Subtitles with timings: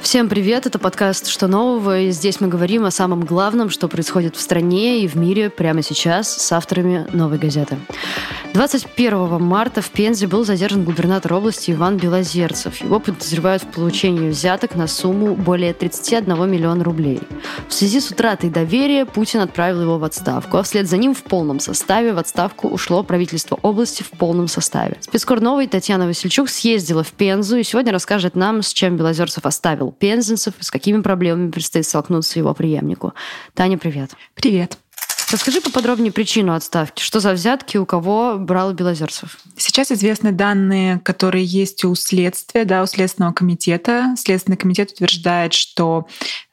[0.00, 4.36] Всем привет, это подкаст «Что нового?» и здесь мы говорим о самом главном, что происходит
[4.36, 7.78] в стране и в мире прямо сейчас с авторами «Новой газеты».
[8.54, 12.82] 21 марта в Пензе был задержан губернатор области Иван Белозерцев.
[12.82, 17.20] Его подозревают в получении взяток на сумму более 31 миллиона рублей.
[17.66, 21.22] В связи с утратой доверия Путин отправил его в отставку, а вслед за ним в
[21.22, 24.98] полном составе в отставку ушло правительство области в полном составе.
[25.00, 29.92] Спецкор новый Татьяна Васильчук съездила в Пензу и сегодня расскажет нам, с чем Белозерцев оставил
[29.92, 33.14] пензенцев и с какими проблемами предстоит столкнуться его преемнику.
[33.54, 34.10] Таня, привет.
[34.34, 34.76] Привет.
[35.32, 37.02] Расскажи поподробнее причину отставки.
[37.02, 39.38] Что за взятки, у кого брал Белозерцев?
[39.56, 44.14] Сейчас известны данные, которые есть у следствия, да, у Следственного комитета.
[44.18, 46.06] Следственный комитет утверждает, что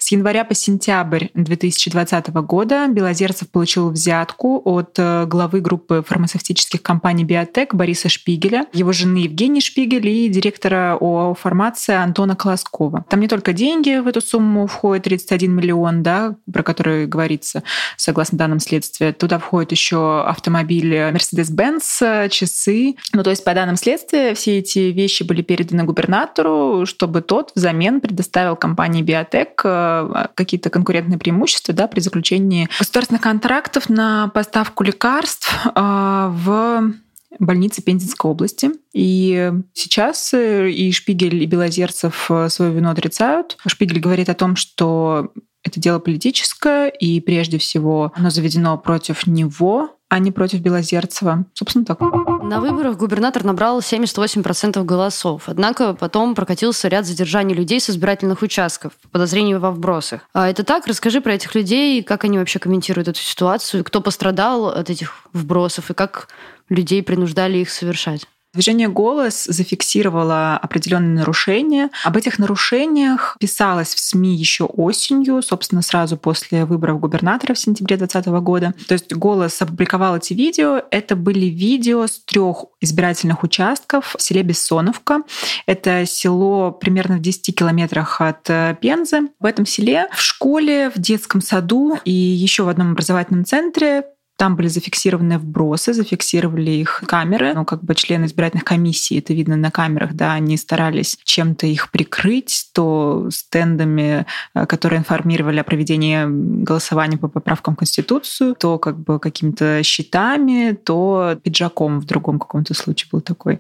[0.09, 7.25] с января по сентябрь 2020 года Белозерцев получил взятку от э, главы группы фармацевтических компаний
[7.25, 13.05] «Биотек» Бориса Шпигеля, его жены Евгении Шпигель и директора ОАО «Фармация» Антона Колоскова.
[13.07, 17.61] Там не только деньги в эту сумму входят, 31 миллион, да, про который говорится,
[17.95, 19.13] согласно данным следствия.
[19.13, 22.95] Туда входит еще автомобиль Mercedes-Benz, часы.
[23.13, 28.01] Ну, то есть, по данным следствия, все эти вещи были переданы губернатору, чтобы тот взамен
[28.01, 29.98] предоставил компании «Биотек» э,
[30.35, 36.93] какие-то конкурентные преимущества да, при заключении государственных контрактов на поставку лекарств а, в
[37.37, 38.71] больнице Пензенской области.
[38.93, 43.57] И сейчас э, и Шпигель, и Белозерцев э, свою вину отрицают.
[43.67, 45.31] Шпигель говорит о том, что
[45.63, 51.45] это дело политическое, и прежде всего оно заведено против него, а не против Белозерцева.
[51.53, 51.99] Собственно, так.
[52.01, 55.43] На выборах губернатор набрал 78% голосов.
[55.45, 60.21] Однако потом прокатился ряд задержаний людей с избирательных участков по подозрению во вбросах.
[60.33, 60.87] А это так?
[60.87, 65.91] Расскажи про этих людей, как они вообще комментируют эту ситуацию, кто пострадал от этих вбросов
[65.91, 66.27] и как
[66.69, 68.25] людей принуждали их совершать.
[68.51, 71.91] Движение «Голос» зафиксировало определенные нарушения.
[72.03, 77.97] Об этих нарушениях писалось в СМИ еще осенью, собственно, сразу после выборов губернатора в сентябре
[77.97, 78.73] 2020 года.
[78.87, 80.81] То есть «Голос» опубликовал эти видео.
[80.89, 85.21] Это были видео с трех избирательных участков в селе Бессоновка.
[85.67, 89.29] Это село примерно в 10 километрах от э, Пензы.
[89.39, 94.05] В этом селе в школе, в детском саду и еще в одном образовательном центре
[94.39, 97.53] там были зафиксированы вбросы, зафиксировали их камеры.
[97.53, 101.91] Ну, как бы члены избирательных комиссий, это видно на камерах, да, они старались чем-то их
[101.91, 106.23] прикрыть, то стендами, э, которые информировали о проведении
[106.63, 112.73] голосования по поправкам в Конституцию, то как бы какими-то щитами, то пиджаком в другом каком-то
[112.73, 113.59] случае был такой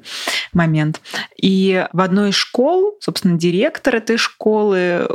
[0.53, 1.01] момент.
[1.35, 5.05] И в одной из школ, собственно, директор этой школы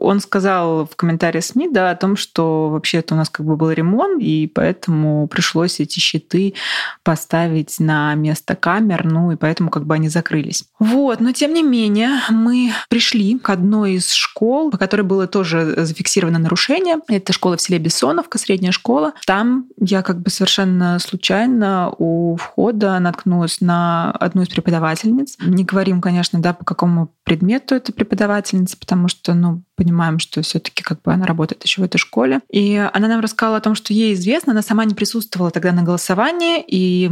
[0.00, 3.70] он сказал в комментариях СМИ да, о том, что вообще-то у нас как бы был
[3.70, 6.54] ремонт, и поэтому пришлось эти щиты
[7.02, 10.64] поставить на место камер, ну и поэтому как бы они закрылись.
[10.78, 15.84] Вот, но тем не менее мы пришли к одной из школ, по которой было тоже
[15.84, 16.96] зафиксировано нарушение.
[17.08, 19.12] Это школа в селе Бессоновка, средняя школа.
[19.26, 25.36] Там я как бы совершенно случайно у входа наткнулась на одну из преподавательниц.
[25.40, 30.82] Не говорим, конечно, да, по какому предмету это преподавательница, потому что, ну, понимаем, что все-таки
[30.82, 32.40] как бы она работает еще в этой школе.
[32.50, 35.82] И она нам рассказала о том, что ей известно, она сама не присутствовала тогда на
[35.82, 37.10] голосовании и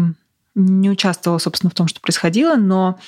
[0.55, 2.99] не участвовала, собственно, в том, что происходило, но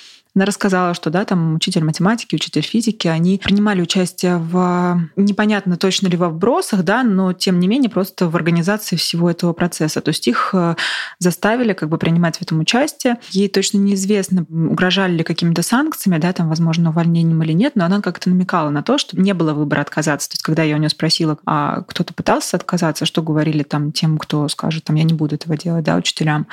[0.40, 6.08] она рассказала, что да, там учитель математики, учитель физики, они принимали участие в непонятно точно
[6.08, 10.00] ли во вбросах, да, но тем не менее просто в организации всего этого процесса.
[10.00, 10.76] То есть их э,
[11.18, 13.18] заставили как бы принимать в этом участие.
[13.32, 18.00] Ей точно неизвестно, угрожали ли какими-то санкциями, да, там, возможно, увольнением или нет, но она
[18.00, 20.30] как-то намекала на то, что не было выбора отказаться.
[20.30, 24.16] То есть когда я у нее спросила, а кто-то пытался отказаться, что говорили там тем,
[24.16, 26.46] кто скажет, там, я не буду этого делать, да, учителям,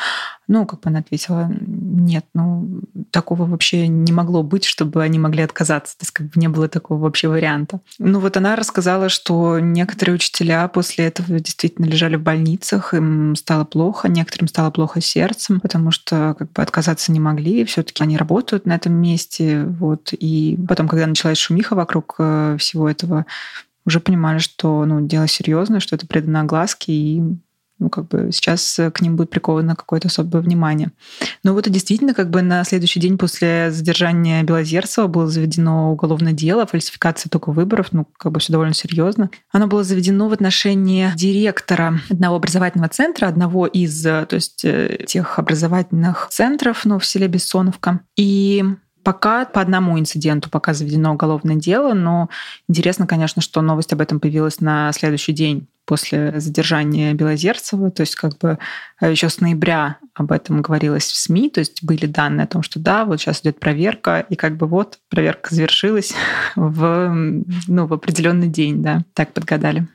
[0.50, 2.81] ну, как бы она ответила, нет, ну,
[3.12, 5.98] такого вообще не могло быть, чтобы они могли отказаться.
[5.98, 7.82] То есть как бы не было такого вообще варианта.
[8.00, 13.66] Ну вот она рассказала, что некоторые учителя после этого действительно лежали в больницах, им стало
[13.66, 18.18] плохо, некоторым стало плохо сердцем, потому что как бы отказаться не могли, все таки они
[18.18, 19.64] работают на этом месте.
[19.64, 20.14] Вот.
[20.14, 23.26] И потом, когда началась шумиха вокруг э, всего этого,
[23.85, 27.23] уже понимали, что ну, дело серьезное, что это предано огласке, и
[27.79, 30.91] ну, как бы сейчас к ним будет приковано какое-то особое внимание.
[31.44, 36.34] Но вот и действительно, как бы на следующий день после задержания Белозерцева было заведено уголовное
[36.34, 39.29] дело, фальсификация только выборов, ну, как бы все довольно серьезно.
[39.52, 45.40] Оно было заведено в отношении директора одного образовательного центра, одного из, то есть э, тех
[45.40, 48.02] образовательных центров, ну, в селе Бессоновка.
[48.16, 48.64] И
[49.08, 52.28] Пока по одному инциденту пока заведено уголовное дело, но
[52.68, 57.89] интересно, конечно, что новость об этом появилась на следующий день после задержания Белозерцева.
[57.89, 58.59] То есть как бы
[59.01, 62.61] э, еще с ноября об этом говорилось в СМИ, то есть были данные о том,
[62.61, 66.13] что да, вот сейчас идет проверка, и как бы вот проверка завершилась
[66.55, 67.09] в,
[67.67, 69.87] ну, в определенный день, да, так подгадали.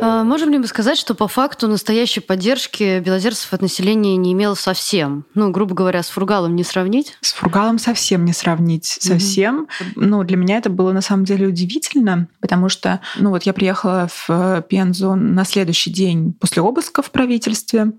[0.00, 4.56] А можем ли мы сказать, что по факту настоящей поддержки Белозерцев от населения не имел
[4.56, 5.24] совсем?
[5.34, 7.16] Ну, грубо говоря, с Фургалом не сравнить?
[7.20, 8.86] С Фургалом совсем не сравнить.
[9.00, 9.68] Совсем.
[9.80, 9.92] Mm-hmm.
[9.96, 14.08] Ну, для меня это было на самом деле удивительно, потому что, ну, вот я приехала
[14.26, 17.92] в Пензу на следующий день после обыска в правительстве.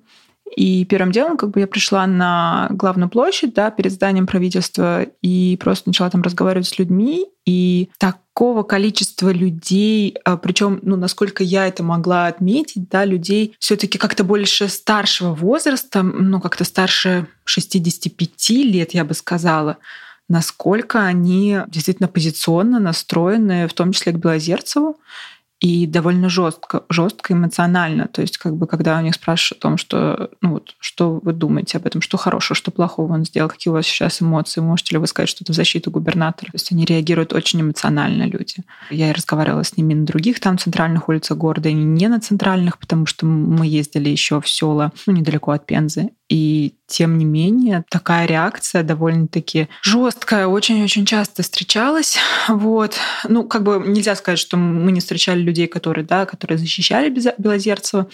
[0.56, 5.58] И первым делом как бы я пришла на главную площадь, да, перед зданием правительства, и
[5.60, 11.68] просто начала там разговаривать с людьми, и такого количества людей, а, причем, ну, насколько я
[11.68, 18.94] это могла отметить, да, людей все-таки как-то больше старшего возраста, ну, как-то старше 65 лет,
[18.94, 19.78] я бы сказала,
[20.30, 24.98] насколько они действительно позиционно настроены, в том числе к Белозерцеву
[25.64, 28.10] и довольно жестко, жестко эмоционально.
[28.10, 31.32] То есть, как бы, когда у них спрашивают о том, что, ну вот, что вы
[31.32, 34.96] думаете об этом, что хорошего, что плохого он сделал, какие у вас сейчас эмоции, можете
[34.96, 36.52] ли вы сказать что-то в защиту губернатора.
[36.52, 38.58] То есть они реагируют очень эмоционально, люди.
[38.90, 42.78] Я и разговаривала с ними на других там центральных улицах города, и не на центральных,
[42.78, 46.10] потому что мы ездили еще в села, ну, недалеко от Пензы.
[46.34, 52.18] И тем не менее, такая реакция довольно-таки жесткая, очень-очень часто встречалась.
[52.48, 52.96] Вот.
[53.30, 58.08] Ну, как бы нельзя сказать, что мы не встречали людей, которые, да, которые защищали Белозерцева.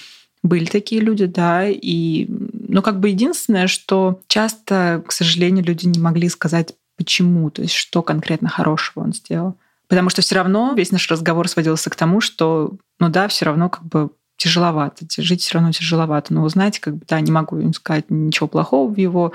[0.44, 6.00] Были такие люди, да, и, ну, как бы единственное, что часто, к сожалению, люди не
[6.00, 9.56] могли сказать, почему, то есть что конкретно хорошего он сделал.
[9.88, 13.70] Потому что все равно весь наш разговор сводился к тому, что, ну да, все равно
[13.70, 14.10] как бы
[14.40, 16.34] тяжеловато, жить все равно тяжеловато.
[16.34, 19.34] Но вы знаете, как бы, да, не могу им сказать ничего плохого в его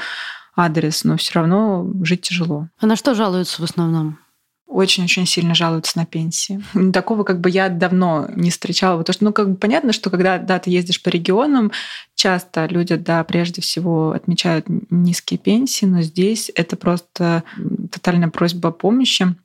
[0.56, 2.68] адрес, но все равно жить тяжело.
[2.80, 4.18] А на что жалуются в основном?
[4.66, 6.60] очень-очень сильно жалуются на пенсии.
[6.92, 8.98] Такого как бы я давно не встречала.
[8.98, 11.70] Потому что, ну, как бы понятно, что когда да, ты ездишь по регионам,
[12.16, 17.44] часто люди, да, прежде всего отмечают низкие пенсии, но здесь это просто
[17.92, 19.36] тотальная просьба о помощи,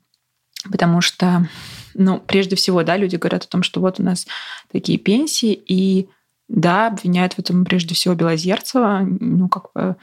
[0.68, 1.46] потому что
[1.94, 4.26] ну, прежде всего, да, люди говорят о том, что вот у нас
[4.72, 6.08] такие пенсии, и
[6.48, 9.96] да, обвиняют в этом прежде всего Белозерцева, ну, как бы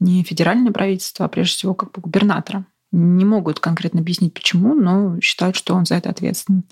[0.00, 2.64] не федеральное правительство, а прежде всего как бы губернатора.
[2.92, 6.64] Не могут конкретно объяснить, почему, но считают, что он за это ответственен.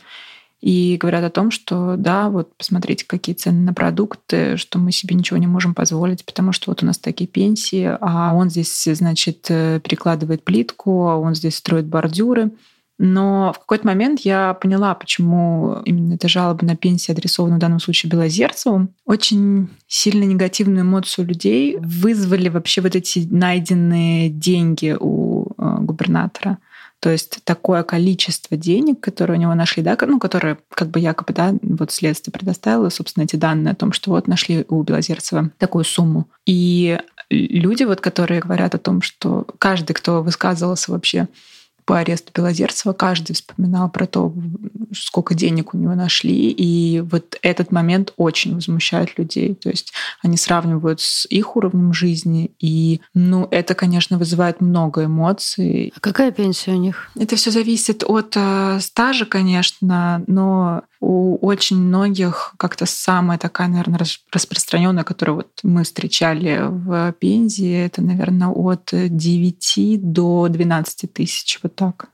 [0.62, 5.14] И говорят о том, что да, вот посмотрите, какие цены на продукты, что мы себе
[5.14, 9.46] ничего не можем позволить, потому что вот у нас такие пенсии, а он здесь, значит,
[9.50, 12.52] э, перекладывает плитку, а он здесь строит бордюры.
[12.98, 17.78] Но в какой-то момент я поняла, почему именно эта жалоба на пенсию адресована в данном
[17.78, 18.88] случае Белозерцеву.
[19.04, 26.58] Очень сильно негативную эмоцию людей вызвали вообще вот эти найденные деньги у э, губернатора.
[27.00, 31.34] То есть такое количество денег, которые у него нашли, да, ну, которые как бы якобы,
[31.34, 35.84] да, вот следствие предоставило, собственно, эти данные о том, что вот нашли у Белозерцева такую
[35.84, 36.26] сумму.
[36.46, 41.28] И люди, вот, которые говорят о том, что каждый, кто высказывался вообще
[41.86, 44.34] по аресту Белозерцева каждый вспоминал про то,
[44.92, 46.50] сколько денег у него нашли.
[46.50, 49.54] И вот этот момент очень возмущает людей.
[49.54, 49.92] То есть
[50.22, 52.50] они сравнивают с их уровнем жизни.
[52.58, 55.92] И, ну, это, конечно, вызывает много эмоций.
[55.96, 57.08] А какая пенсия у них?
[57.14, 64.00] Это все зависит от э, стажа, конечно, но у очень многих как-то самая такая, наверное,
[64.32, 71.74] распространенная, которую вот мы встречали в Пензе, это, наверное, от 9 до 12 тысяч, вот
[71.74, 72.10] так.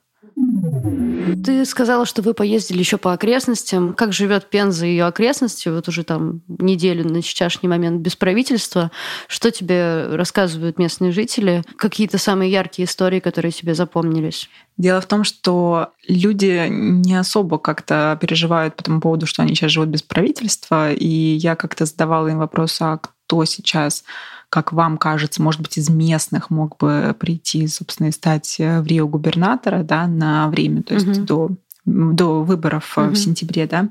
[1.44, 3.94] Ты сказала, что вы поездили еще по окрестностям.
[3.94, 5.68] Как живет Пенза и ее окрестности?
[5.68, 8.90] Вот уже там неделю на сейчасшний момент без правительства.
[9.28, 11.62] Что тебе рассказывают местные жители?
[11.76, 14.48] Какие-то самые яркие истории, которые тебе запомнились?
[14.76, 19.70] Дело в том, что люди не особо как-то переживают по тому поводу, что они сейчас
[19.70, 20.92] живут без правительства.
[20.92, 24.04] И я как-то задавала им вопрос, а кто сейчас
[24.52, 28.86] как вам кажется, может быть, из местных мог бы прийти, собственно, и стать э, в
[28.86, 31.24] Рио губернатора да, на время, то есть угу.
[31.24, 31.50] до,
[31.86, 33.06] до выборов угу.
[33.06, 33.88] в сентябре, да.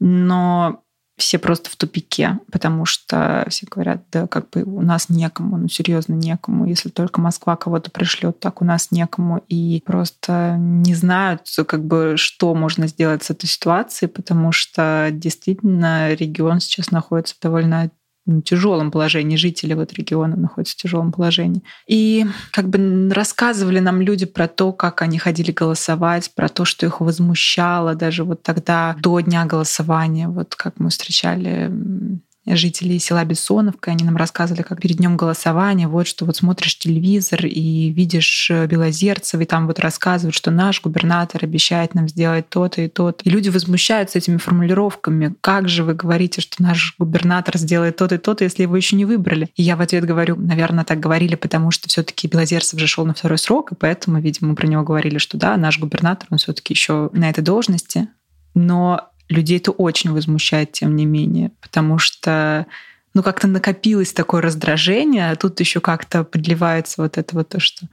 [0.00, 0.80] Но
[1.18, 5.68] все просто в тупике, потому что все говорят, да, как бы у нас некому, ну
[5.68, 6.64] серьезно некому.
[6.64, 9.44] Если только Москва кого-то пришлет, так у нас некому.
[9.50, 16.14] И просто не знают, как бы, что можно сделать с этой ситуацией, потому что действительно
[16.14, 17.90] регион сейчас находится в довольно
[18.44, 21.62] тяжелом положении, жители вот региона находятся в тяжелом положении.
[21.86, 26.86] И как бы рассказывали нам люди про то, как они ходили голосовать, про то, что
[26.86, 31.70] их возмущало даже вот тогда, до дня голосования, вот как мы встречали
[32.46, 33.90] жителей села Бессоновка.
[33.90, 38.66] Они нам рассказывали, как перед днем голосования, вот что вот смотришь телевизор и видишь э,
[38.66, 43.24] Белозерцева, и там вот рассказывают, что наш губернатор обещает нам сделать то-то и то-то.
[43.24, 45.34] И люди возмущаются этими формулировками.
[45.40, 49.04] Как же вы говорите, что наш губернатор сделает то-то и то-то, если его еще не
[49.04, 49.48] выбрали?
[49.56, 53.14] И я в ответ говорю, наверное, так говорили, потому что все-таки Белозерцев же шел на
[53.14, 57.10] второй срок, и поэтому, видимо, про него говорили, что да, наш губернатор, он все-таки еще
[57.12, 58.08] на этой должности.
[58.54, 62.66] Но людей это очень возмущает, тем не менее, потому что
[63.14, 67.86] ну, как-то накопилось такое раздражение, а тут еще как-то подливается вот это вот то, что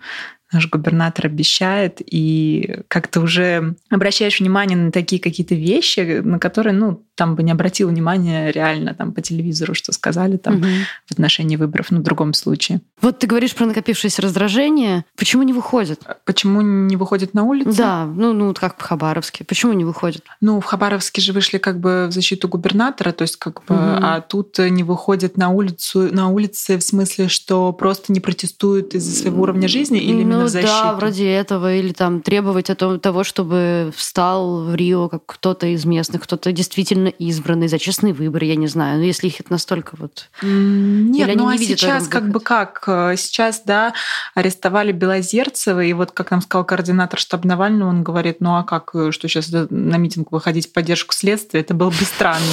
[0.51, 7.03] наш губернатор обещает, и как-то уже обращаешь внимание на такие какие-то вещи, на которые, ну,
[7.15, 10.65] там бы не обратил внимания реально там по телевизору, что сказали там угу.
[11.05, 12.81] в отношении выборов, ну, в другом случае.
[12.99, 15.05] Вот ты говоришь про накопившееся раздражение.
[15.15, 16.01] Почему не выходит?
[16.25, 17.77] Почему не выходит на улицу?
[17.77, 19.43] Да, ну, ну как в Хабаровске.
[19.43, 20.23] Почему не выходит?
[20.41, 23.83] Ну, в Хабаровске же вышли как бы в защиту губернатора, то есть как бы, угу.
[24.01, 29.15] а тут не выходят на улицу, на улице в смысле, что просто не протестуют из-за
[29.15, 30.71] своего уровня жизни или ну, в защиту?
[30.71, 32.69] да, вроде этого, или там требовать
[33.01, 38.43] того, чтобы встал в Рио как кто-то из местных, кто-то действительно избранный за честный выбор,
[38.43, 38.99] я не знаю.
[38.99, 40.29] Но если их это настолько вот...
[40.41, 42.83] Нет, Или ну а сейчас как бы как?
[42.87, 43.93] Э, сейчас, да,
[44.35, 48.91] арестовали Белозерцева, и вот, как нам сказал координатор штаба Навального, он говорит, ну а как,
[48.93, 51.61] э, что сейчас на митинг выходить в поддержку следствия?
[51.61, 52.41] Это было бы странно.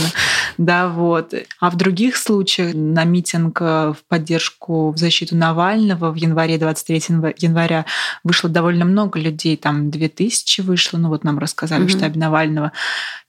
[0.57, 1.35] Да, вот.
[1.61, 6.97] А в других случаях на митинг э, в поддержку, в защиту Навального в январе, 23
[7.39, 7.78] января
[8.25, 12.73] вышло довольно много людей, там 2000 вышло, ну вот нам рассказали в штабе Навального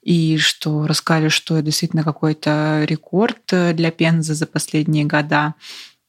[0.02, 5.54] и что рассказали, что это действительно какой-то рекорд э, для Пензы за последние года.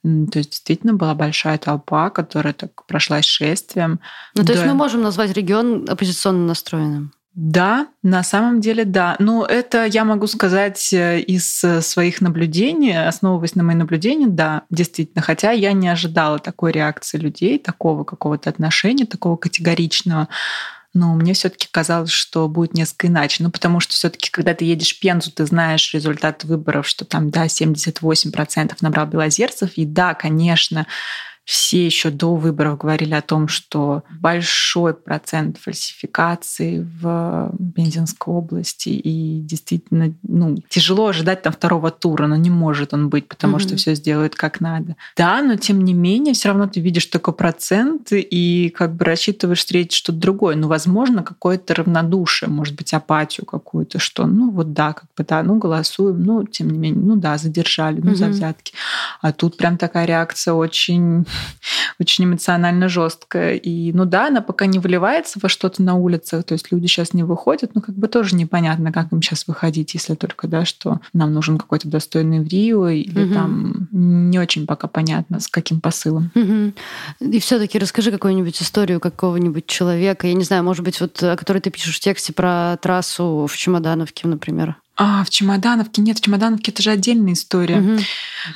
[0.04, 4.00] То есть действительно была большая толпа, которая так прошла шествием.
[4.36, 7.14] Ну, то есть мы можем назвать регион оппозиционно настроенным?
[7.34, 9.16] Да, на самом деле да.
[9.20, 14.64] Но это я могу сказать э, из э, своих наблюдений, основываясь на мои наблюдения, да,
[14.70, 15.22] действительно.
[15.22, 20.28] Хотя я не ожидала такой реакции людей, такого какого-то отношения, такого категоричного
[20.94, 23.44] но мне все-таки казалось, что будет несколько иначе.
[23.44, 27.30] Ну, потому что все-таки, когда ты едешь в Пензу, ты знаешь результат выборов, что там,
[27.30, 29.72] да, 78% набрал Белозерцев.
[29.76, 30.88] И да, конечно,
[31.52, 39.42] все еще до выборов говорили о том, что большой процент фальсификации в Пензенской области, и
[39.42, 43.60] действительно ну, тяжело ожидать там второго тура, но не может он быть, потому mm-hmm.
[43.60, 44.96] что все сделают как надо.
[45.18, 49.60] Да, но тем не менее, все равно ты видишь такой процент и как бы рассчитываешь
[49.60, 50.56] встретить что-то другое.
[50.56, 55.44] Ну, возможно, какое-то равнодушие, может быть, апатию какую-то, что ну вот да, как бы да,
[55.44, 58.16] ну голосуем, ну тем не менее, ну да, задержали, ну mm-hmm.
[58.16, 58.74] за взятки.
[59.20, 61.26] А тут прям такая реакция очень
[62.00, 63.56] очень эмоционально жесткая.
[63.56, 67.14] И, ну да, она пока не выливается во что-то на улицах, то есть люди сейчас
[67.14, 71.00] не выходят, но как бы тоже непонятно, как им сейчас выходить, если только, да, что
[71.14, 73.34] нам нужен какой-то достойный в Рио, или угу.
[73.34, 76.32] там не очень пока понятно, с каким посылом.
[76.36, 77.32] Угу.
[77.32, 81.36] И все таки расскажи какую-нибудь историю какого-нибудь человека, я не знаю, может быть, вот о
[81.36, 84.78] которой ты пишешь в тексте про трассу в Чемодановке, например.
[85.04, 87.80] А, в Чемодановке нет, в Чемодановке это же отдельная история.
[87.80, 88.02] Угу.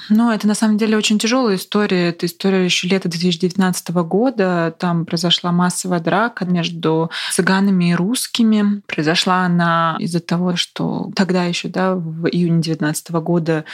[0.09, 2.09] Но это на самом деле очень тяжелая история.
[2.09, 4.75] Это история еще лета 2019 года.
[4.77, 8.81] Там произошла массовая драка между цыганами и русскими.
[8.85, 13.65] Произошла она из-за того, что тогда еще, да, в июне 2019 года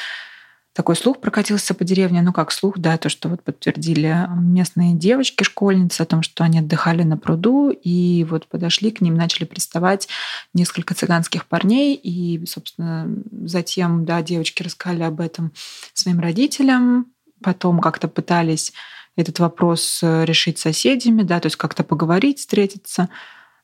[0.74, 2.22] такой слух прокатился по деревне.
[2.22, 6.60] Ну, как слух, да, то, что вот подтвердили местные девочки, школьницы о том, что они
[6.60, 10.08] отдыхали на пруду, и вот подошли к ним, начали приставать
[10.54, 13.08] несколько цыганских парней, и, собственно,
[13.46, 15.52] затем, да, девочки рассказали об этом
[15.94, 17.08] своим родителям,
[17.44, 18.72] потом как-то пытались
[19.18, 23.10] этот вопрос э, решить соседями, да, то есть как-то поговорить, встретиться.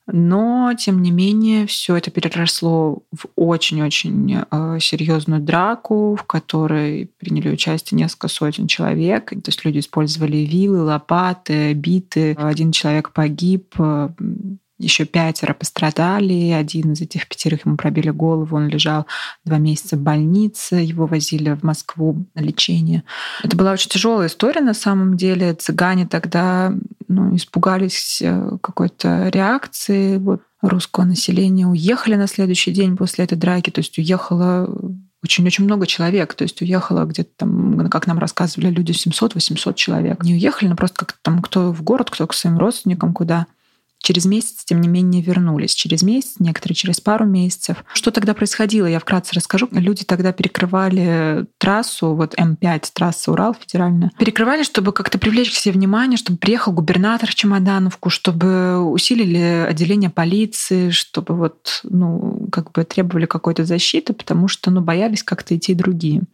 [0.09, 7.49] Но, тем не менее, все это переросло в очень-очень э, серьезную драку, в которой приняли
[7.49, 9.29] участие несколько сотен человек.
[9.29, 12.33] То есть люди использовали вилы, лопаты, биты.
[12.37, 14.09] Один человек погиб, э,
[14.79, 16.51] еще пятеро пострадали.
[16.51, 18.55] Один из этих пятерых ему пробили голову.
[18.55, 19.07] Он лежал
[19.43, 20.75] два месяца в больнице.
[20.75, 23.03] Его возили в Москву на лечение.
[23.43, 25.53] Это была очень тяжелая история на самом деле.
[25.53, 26.73] Цыгане тогда
[27.07, 31.67] ну, испугались э, какой-то реакции вот, русского населения.
[31.67, 33.71] Уехали на следующий день после этой драки.
[33.71, 34.69] То есть уехало
[35.23, 36.35] очень-очень много человек.
[36.35, 40.23] То есть уехало где-то там, как нам рассказывали люди, 700-800 человек.
[40.23, 43.47] Не уехали, но просто как-то там кто в город, кто к своим родственникам, куда
[44.07, 45.75] через месяц, тем не менее, вернулись.
[45.75, 47.83] Через месяц, некоторые через пару месяцев.
[47.91, 48.85] Что тогда происходило?
[48.85, 49.67] Я вкратце расскажу.
[49.71, 54.11] Люди тогда перекрывали трассу, вот М5, трасса Урал федеральная.
[54.17, 60.09] Перекрывали, чтобы как-то привлечь к себе внимание, чтобы приехал губернатор в Чемодановку, чтобы усилили отделение
[60.09, 65.73] полиции, чтобы вот, ну, как бы требовали какой-то защиты, потому что, ну, боялись как-то идти
[65.73, 66.21] другие.
[66.21, 66.25] То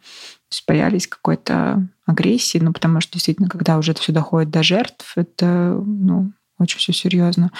[0.52, 5.14] есть боялись какой-то агрессии, ну, потому что действительно, когда уже это все доходит до жертв,
[5.16, 7.52] это, ну, очень все серьезно.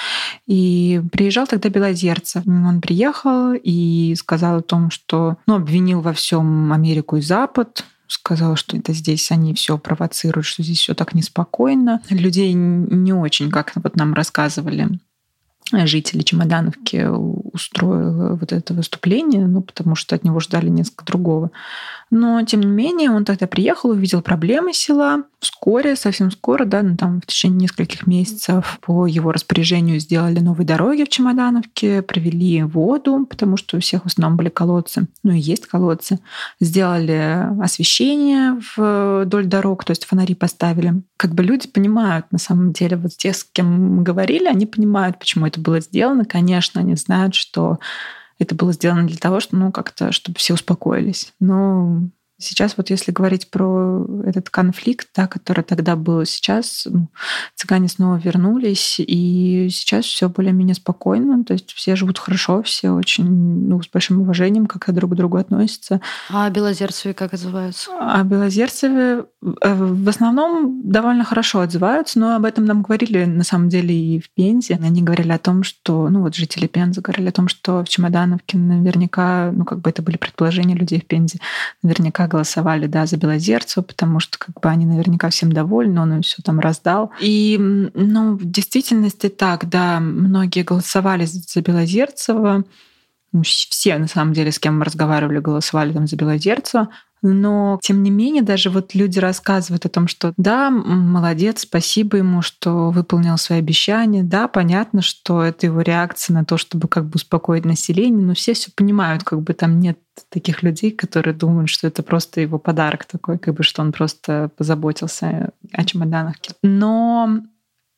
[0.48, 2.46] И приезжал тогда Белозерцев.
[2.46, 8.56] Он приехал и сказал о том, что ну, обвинил во всем Америку и Запад, сказал,
[8.56, 12.02] что это здесь они все провоцируют, что здесь все так неспокойно.
[12.10, 14.90] Людей не очень, как вот нам рассказывали
[15.86, 21.52] жители Чемодановки устроил вот это выступление, ну, потому что от него ждали несколько другого.
[22.12, 25.24] Но, тем не менее, он тогда приехал, увидел проблемы села.
[25.44, 30.66] Вскоре, совсем скоро, да, ну, там в течение нескольких месяцев по его распоряжению сделали новые
[30.66, 35.40] дороги в Чемодановке, провели воду, потому что у всех в основном были колодцы, ну и
[35.40, 36.20] есть колодцы.
[36.62, 41.04] Сделали освещение вдоль дорог, то есть фонари поставили.
[41.18, 45.20] Как бы люди понимают, на самом деле, вот те, с кем мы говорили, они понимают,
[45.20, 46.24] почему это было сделано.
[46.24, 47.80] Конечно, они знают, что
[48.40, 51.34] это было сделано для того, что, ну, как-то, чтобы все успокоились.
[51.40, 52.04] Но
[52.44, 57.08] Сейчас вот если говорить про этот конфликт, да, который тогда был, сейчас ну,
[57.56, 63.26] цыгане снова вернулись, и сейчас все более-менее спокойно, то есть все живут хорошо, все очень
[63.68, 66.02] ну, с большим уважением как-то друг к другу относятся.
[66.30, 67.92] А Белозерцеве как отзываются?
[68.00, 69.26] А Белозерцеве
[69.62, 74.20] э, в основном довольно хорошо отзываются, но об этом нам говорили на самом деле и
[74.20, 74.80] в Пензе.
[74.82, 78.58] Они говорили о том, что, ну вот жители Пензы говорили о том, что в Чемодановке
[78.58, 81.40] наверняка, ну как бы это были предположения людей в Пензе,
[81.82, 86.22] наверняка голосовали, да, за Белозерцева, потому что как бы они наверняка всем довольны, он им
[86.22, 87.12] все там раздал.
[87.22, 92.64] И, ну, в действительности так, да, многие голосовали за Белозерцева,
[93.44, 96.90] все, на самом деле, с кем мы разговаривали, голосовали там за Белозерцева.
[97.24, 102.42] Но, тем не менее, даже вот люди рассказывают о том, что да, молодец, спасибо ему,
[102.42, 104.24] что выполнил свои обещания.
[104.24, 108.54] Да, понятно, что это его реакция на то, чтобы как бы успокоить население, но все
[108.54, 109.98] все понимают, как бы там нет
[110.30, 114.52] таких людей, которые думают, что это просто его подарок такой, как бы что он просто
[114.58, 116.36] позаботился о чемоданах.
[116.62, 117.42] Но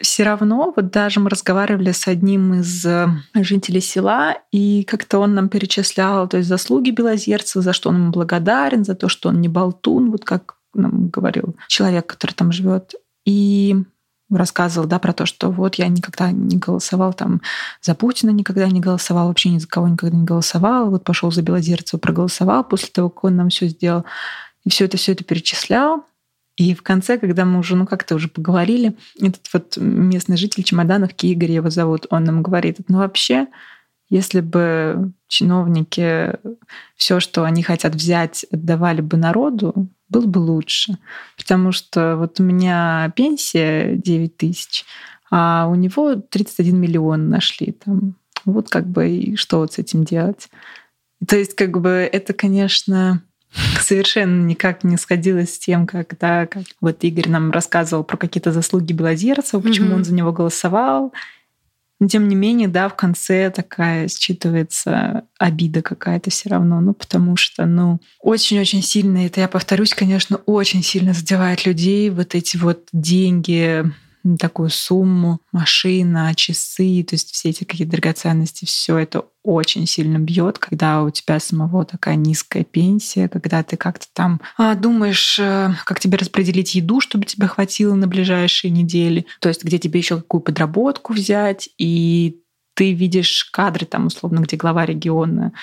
[0.01, 5.33] все равно, вот даже мы разговаривали с одним из э, жителей села, и как-то он
[5.33, 9.39] нам перечислял, то есть заслуги Белозерцева, за что он ему благодарен, за то, что он
[9.41, 12.95] не болтун, вот как нам говорил человек, который там живет.
[13.25, 13.75] И
[14.29, 17.41] рассказывал, да, про то, что вот я никогда не голосовал там
[17.81, 21.41] за Путина, никогда не голосовал, вообще ни за кого никогда не голосовал, вот пошел за
[21.41, 24.03] Белозерцева, проголосовал после того, как он нам все сделал.
[24.63, 26.05] И все это, все это перечислял.
[26.57, 31.25] И в конце, когда мы уже, ну как-то уже поговорили, этот вот местный житель Чемодановки,
[31.25, 33.47] Игорь его зовут, он нам говорит, ну вообще,
[34.09, 36.37] если бы чиновники
[36.95, 40.97] все, что они хотят взять, отдавали бы народу, было бы лучше.
[41.37, 44.85] Потому что вот у меня пенсия 9 тысяч,
[45.31, 48.15] а у него 31 миллион нашли там.
[48.45, 50.49] Вот как бы и что вот с этим делать?
[51.27, 53.23] То есть как бы это, конечно,
[53.79, 58.93] совершенно никак не сходилось с тем, когда как вот Игорь нам рассказывал про какие-то заслуги
[58.93, 59.95] Белозерцева, почему mm-hmm.
[59.95, 61.13] он за него голосовал.
[61.99, 67.37] Но тем не менее, да, в конце такая считывается обида какая-то все равно, ну, потому
[67.37, 72.89] что, ну, очень-очень сильно, это я повторюсь, конечно, очень сильно задевает людей вот эти вот
[72.91, 73.85] деньги,
[74.39, 80.57] такую сумму, машина, часы, то есть все эти какие-то драгоценности, все это очень сильно бьет,
[80.57, 85.99] когда у тебя самого такая низкая пенсия, когда ты как-то там а, думаешь, э, как
[85.99, 90.41] тебе распределить еду, чтобы тебе хватило на ближайшие недели, то есть где тебе еще какую
[90.41, 92.41] подработку взять, и
[92.73, 95.53] ты видишь кадры там условно, где глава региона,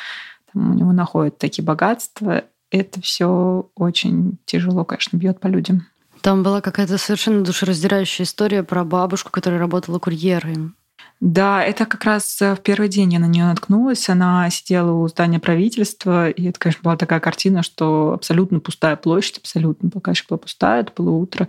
[0.52, 5.86] там у него находят такие богатства, это все очень тяжело, конечно, бьет по людям.
[6.22, 10.76] Там была какая-то совершенно душераздирающая история про бабушку, которая работала курьером.
[11.20, 14.08] Да, это как раз в первый день я на нее наткнулась.
[14.08, 19.38] Она сидела у здания правительства, и это, конечно, была такая картина, что абсолютно пустая площадь,
[19.38, 21.48] абсолютно пока еще была пустая, это было утро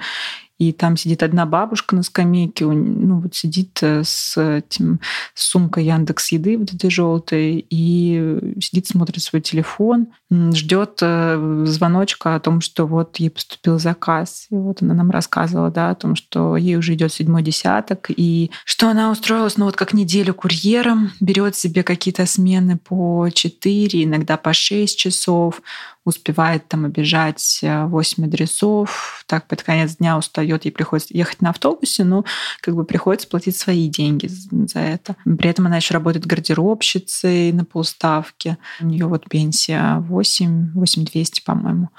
[0.63, 4.99] и там сидит одна бабушка на скамейке, ну вот сидит э, с этим
[5.33, 12.35] с сумкой Яндекс Еды вот этой желтой и сидит, смотрит свой телефон, ждет э, звоночка
[12.35, 14.47] о том, что вот ей поступил заказ.
[14.49, 18.51] И вот она нам рассказывала, да, о том, что ей уже идет седьмой десяток, и
[18.65, 24.37] что она устроилась, ну вот как неделю курьером, берет себе какие-то смены по 4, иногда
[24.37, 25.61] по 6 часов,
[26.05, 32.03] успевает там обижать 8 адресов, так под конец дня устает, ей приходится ехать на автобусе,
[32.03, 32.25] но
[32.61, 35.15] как бы приходится платить свои деньги за это.
[35.25, 38.57] При этом она еще работает гардеробщицей на полставки.
[38.79, 41.89] У нее вот пенсия 8, 8200, по-моему.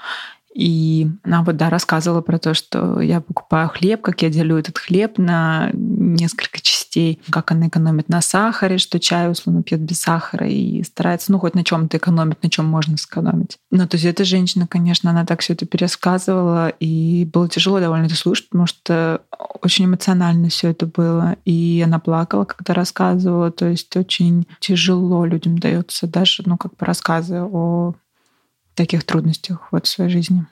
[0.55, 4.77] И она вот, да, рассказывала про то, что я покупаю хлеб, как я делю этот
[4.77, 6.74] хлеб на несколько частей,
[7.29, 11.55] как она экономит на сахаре, что чай условно пьет без сахара и старается, ну, хоть
[11.55, 13.57] на чем-то экономить, на чем можно сэкономить.
[13.71, 18.05] Ну, то есть эта женщина, конечно, она так все это пересказывала, и было тяжело довольно
[18.05, 19.21] это слушать, потому что
[19.61, 21.35] очень эмоционально все это было.
[21.45, 23.51] И она плакала, когда рассказывала.
[23.51, 27.93] То есть очень тяжело людям дается даже, ну, как бы рассказы о
[28.75, 30.45] таких трудностях вот в своей жизни.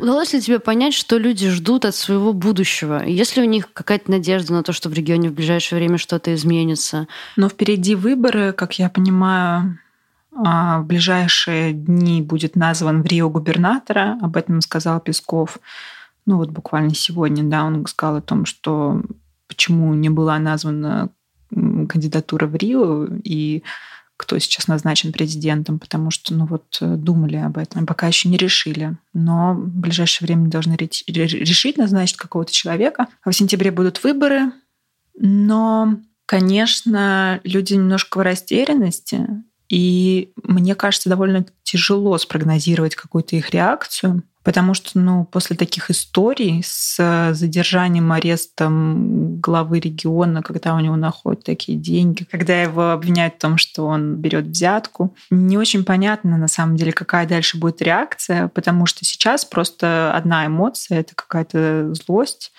[0.00, 3.04] Удалось ли тебе понять, что люди ждут от своего будущего?
[3.04, 6.34] Есть ли у них какая-то надежда на то, что в регионе в ближайшее время что-то
[6.34, 7.06] изменится?
[7.36, 9.78] Но впереди выборы, как я понимаю,
[10.34, 14.18] а, в ближайшие дни будет назван в Рио губернатора.
[14.20, 15.58] Об этом сказал Песков.
[16.26, 19.00] Ну вот буквально сегодня, да, он сказал о том, что
[19.48, 21.08] почему не была названа
[21.50, 23.62] кандидатура в Рио, и
[24.18, 28.36] кто сейчас назначен президентом, потому что, ну вот, э, думали об этом, пока еще не
[28.36, 28.98] решили.
[29.14, 33.06] Но в ближайшее время должны решить, назначить какого-то человека.
[33.22, 34.52] А в сентябре будут выборы,
[35.16, 39.26] но, конечно, люди немножко в растерянности,
[39.68, 44.24] и мне кажется, довольно тяжело спрогнозировать какую-то их реакцию.
[44.48, 51.44] Потому что ну, после таких историй с задержанием, арестом главы региона, когда у него находят
[51.44, 56.48] такие деньги, когда его обвиняют в том, что он берет взятку, не очень понятно на
[56.48, 62.50] самом деле, какая дальше будет реакция, потому что сейчас просто одна эмоция— это какая-то злость,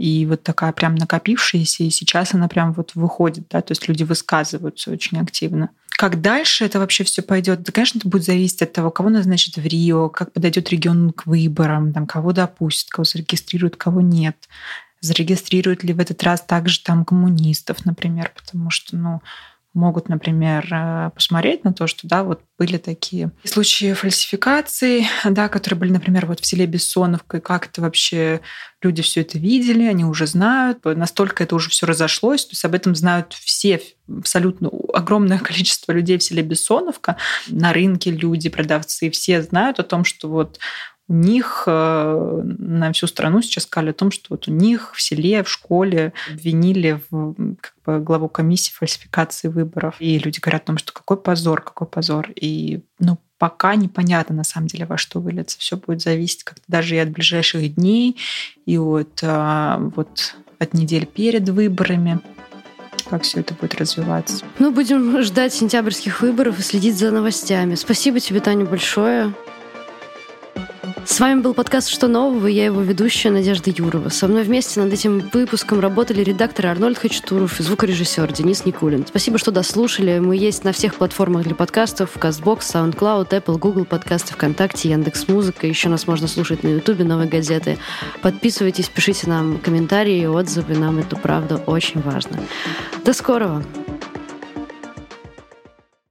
[0.00, 4.02] и вот такая прям накопившаяся, и сейчас она прям вот выходит, да, то есть люди
[4.02, 5.68] высказываются очень активно.
[5.90, 7.62] Как дальше это вообще все пойдет?
[7.62, 11.26] Да, конечно, это будет зависеть от того, кого назначат в Рио, как подойдет регион к
[11.26, 14.48] выборам, там, кого допустят, кого зарегистрируют, кого нет.
[15.02, 19.20] Зарегистрируют ли в этот раз также там коммунистов, например, потому что, ну,
[19.72, 25.78] могут, например, э, посмотреть на то, что, да, вот были такие случаи фальсификаций, да, которые
[25.78, 28.40] были, например, вот в селе Бессоновка, и как это вообще
[28.82, 32.74] люди все это видели, они уже знают, настолько это уже все разошлось, то есть об
[32.74, 37.16] этом знают все, абсолютно огромное количество людей в селе Бессоновка,
[37.48, 40.58] на рынке люди, продавцы, все знают о том, что вот
[41.10, 45.02] у них э, на всю страну сейчас сказали о том, что вот у них в
[45.02, 49.96] селе, в школе обвинили в, как бы, главу комиссии фальсификации выборов.
[49.98, 52.28] И люди говорят о том, что какой позор, какой позор.
[52.36, 55.58] И ну, пока непонятно на самом деле, во что выльется.
[55.58, 58.16] Все будет зависеть как-то даже и от ближайших дней,
[58.64, 62.20] и от, а, вот, от недель перед выборами
[63.08, 64.44] как все это будет развиваться.
[64.60, 67.74] Ну, будем ждать сентябрьских выборов и следить за новостями.
[67.74, 69.34] Спасибо тебе, Таня, большое.
[71.10, 74.10] С вами был подкаст «Что нового?» я его ведущая Надежда Юрова.
[74.10, 79.04] Со мной вместе над этим выпуском работали редактор Арнольд Хачатуров и звукорежиссер Денис Никулин.
[79.04, 80.20] Спасибо, что дослушали.
[80.20, 82.16] Мы есть на всех платформах для подкастов.
[82.16, 85.66] CastBox, SoundCloud, Apple, Google подкасты, ВКонтакте, Яндекс.Музыка.
[85.66, 87.76] Еще нас можно слушать на Ютубе, Новой газеты.
[88.22, 90.76] Подписывайтесь, пишите нам комментарии, отзывы.
[90.76, 92.38] Нам это, правда, очень важно.
[93.04, 93.64] До скорого!